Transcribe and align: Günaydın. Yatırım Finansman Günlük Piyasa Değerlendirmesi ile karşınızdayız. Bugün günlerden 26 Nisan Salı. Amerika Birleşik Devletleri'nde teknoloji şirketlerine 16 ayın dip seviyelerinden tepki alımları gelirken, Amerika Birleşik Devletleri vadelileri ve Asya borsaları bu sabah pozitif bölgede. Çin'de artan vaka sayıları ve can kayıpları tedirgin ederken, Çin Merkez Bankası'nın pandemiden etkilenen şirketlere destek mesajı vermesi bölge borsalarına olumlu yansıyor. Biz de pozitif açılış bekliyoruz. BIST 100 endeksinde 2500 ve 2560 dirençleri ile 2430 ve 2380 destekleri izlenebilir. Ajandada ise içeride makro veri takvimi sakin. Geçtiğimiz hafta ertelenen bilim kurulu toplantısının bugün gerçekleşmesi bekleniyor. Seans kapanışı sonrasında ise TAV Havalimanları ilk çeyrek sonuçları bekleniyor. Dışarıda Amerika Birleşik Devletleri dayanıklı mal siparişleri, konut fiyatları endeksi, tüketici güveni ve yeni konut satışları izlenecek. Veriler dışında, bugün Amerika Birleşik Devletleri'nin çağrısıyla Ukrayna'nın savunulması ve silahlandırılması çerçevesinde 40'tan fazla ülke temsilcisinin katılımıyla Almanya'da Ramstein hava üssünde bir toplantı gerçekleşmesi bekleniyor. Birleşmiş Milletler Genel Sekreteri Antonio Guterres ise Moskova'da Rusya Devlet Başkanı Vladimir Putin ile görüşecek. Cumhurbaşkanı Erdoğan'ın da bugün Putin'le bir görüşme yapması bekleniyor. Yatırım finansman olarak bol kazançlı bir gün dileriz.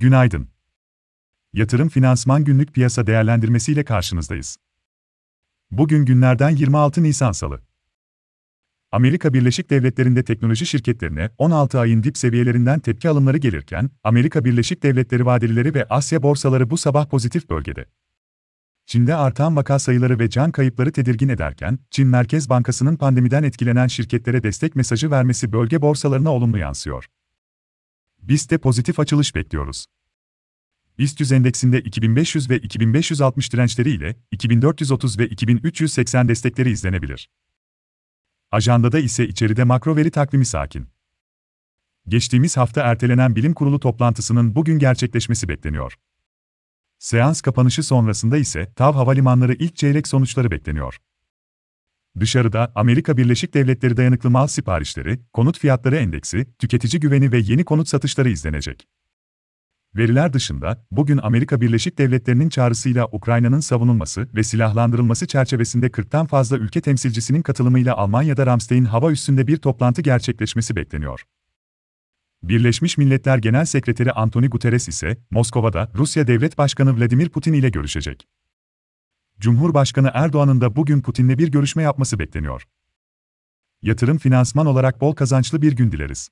Günaydın. 0.00 0.48
Yatırım 1.52 1.88
Finansman 1.88 2.44
Günlük 2.44 2.74
Piyasa 2.74 3.06
Değerlendirmesi 3.06 3.72
ile 3.72 3.84
karşınızdayız. 3.84 4.56
Bugün 5.70 6.04
günlerden 6.04 6.50
26 6.50 7.02
Nisan 7.02 7.32
Salı. 7.32 7.60
Amerika 8.92 9.34
Birleşik 9.34 9.70
Devletleri'nde 9.70 10.24
teknoloji 10.24 10.66
şirketlerine 10.66 11.30
16 11.38 11.80
ayın 11.80 12.02
dip 12.02 12.18
seviyelerinden 12.18 12.80
tepki 12.80 13.08
alımları 13.08 13.36
gelirken, 13.36 13.90
Amerika 14.04 14.44
Birleşik 14.44 14.82
Devletleri 14.82 15.26
vadelileri 15.26 15.74
ve 15.74 15.84
Asya 15.84 16.22
borsaları 16.22 16.70
bu 16.70 16.76
sabah 16.76 17.08
pozitif 17.08 17.50
bölgede. 17.50 17.84
Çin'de 18.86 19.14
artan 19.14 19.56
vaka 19.56 19.78
sayıları 19.78 20.18
ve 20.18 20.30
can 20.30 20.52
kayıpları 20.52 20.92
tedirgin 20.92 21.28
ederken, 21.28 21.78
Çin 21.90 22.08
Merkez 22.08 22.48
Bankası'nın 22.48 22.96
pandemiden 22.96 23.42
etkilenen 23.42 23.86
şirketlere 23.86 24.42
destek 24.42 24.76
mesajı 24.76 25.10
vermesi 25.10 25.52
bölge 25.52 25.82
borsalarına 25.82 26.30
olumlu 26.30 26.58
yansıyor. 26.58 27.06
Biz 28.22 28.50
de 28.50 28.58
pozitif 28.58 29.00
açılış 29.00 29.34
bekliyoruz. 29.34 29.86
BIST 30.98 31.20
100 31.20 31.32
endeksinde 31.32 31.80
2500 31.80 32.50
ve 32.50 32.58
2560 32.58 33.52
dirençleri 33.52 33.90
ile 33.90 34.16
2430 34.30 35.18
ve 35.18 35.28
2380 35.28 36.28
destekleri 36.28 36.70
izlenebilir. 36.70 37.30
Ajandada 38.50 38.98
ise 38.98 39.28
içeride 39.28 39.64
makro 39.64 39.96
veri 39.96 40.10
takvimi 40.10 40.46
sakin. 40.46 40.88
Geçtiğimiz 42.08 42.56
hafta 42.56 42.82
ertelenen 42.82 43.36
bilim 43.36 43.54
kurulu 43.54 43.80
toplantısının 43.80 44.54
bugün 44.54 44.78
gerçekleşmesi 44.78 45.48
bekleniyor. 45.48 45.94
Seans 46.98 47.40
kapanışı 47.40 47.82
sonrasında 47.82 48.36
ise 48.36 48.72
TAV 48.76 48.94
Havalimanları 48.94 49.54
ilk 49.54 49.76
çeyrek 49.76 50.08
sonuçları 50.08 50.50
bekleniyor. 50.50 50.98
Dışarıda 52.20 52.72
Amerika 52.74 53.16
Birleşik 53.16 53.54
Devletleri 53.54 53.96
dayanıklı 53.96 54.30
mal 54.30 54.46
siparişleri, 54.46 55.20
konut 55.32 55.58
fiyatları 55.58 55.96
endeksi, 55.96 56.46
tüketici 56.58 57.00
güveni 57.00 57.32
ve 57.32 57.38
yeni 57.38 57.64
konut 57.64 57.88
satışları 57.88 58.30
izlenecek. 58.30 58.88
Veriler 59.96 60.32
dışında, 60.32 60.86
bugün 60.90 61.18
Amerika 61.22 61.60
Birleşik 61.60 61.98
Devletleri'nin 61.98 62.48
çağrısıyla 62.48 63.08
Ukrayna'nın 63.12 63.60
savunulması 63.60 64.28
ve 64.34 64.42
silahlandırılması 64.42 65.26
çerçevesinde 65.26 65.86
40'tan 65.86 66.26
fazla 66.26 66.56
ülke 66.56 66.80
temsilcisinin 66.80 67.42
katılımıyla 67.42 67.96
Almanya'da 67.96 68.46
Ramstein 68.46 68.84
hava 68.84 69.12
üssünde 69.12 69.46
bir 69.46 69.56
toplantı 69.56 70.02
gerçekleşmesi 70.02 70.76
bekleniyor. 70.76 71.24
Birleşmiş 72.42 72.98
Milletler 72.98 73.38
Genel 73.38 73.64
Sekreteri 73.64 74.12
Antonio 74.12 74.50
Guterres 74.50 74.88
ise 74.88 75.16
Moskova'da 75.30 75.90
Rusya 75.94 76.26
Devlet 76.26 76.58
Başkanı 76.58 76.98
Vladimir 76.98 77.28
Putin 77.28 77.52
ile 77.52 77.68
görüşecek. 77.70 78.26
Cumhurbaşkanı 79.40 80.10
Erdoğan'ın 80.14 80.60
da 80.60 80.76
bugün 80.76 81.02
Putin'le 81.02 81.38
bir 81.38 81.50
görüşme 81.50 81.82
yapması 81.82 82.18
bekleniyor. 82.18 82.66
Yatırım 83.82 84.18
finansman 84.18 84.66
olarak 84.66 85.00
bol 85.00 85.14
kazançlı 85.14 85.62
bir 85.62 85.72
gün 85.72 85.92
dileriz. 85.92 86.28